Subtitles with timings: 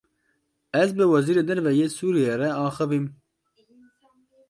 [0.81, 3.05] Ez bi Wezîrê Derve yê Sûriye re axivîm.